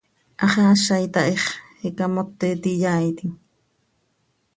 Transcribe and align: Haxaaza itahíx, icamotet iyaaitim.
Haxaaza 0.41 0.95
itahíx, 1.05 1.43
icamotet 1.87 2.63
iyaaitim. 2.73 3.31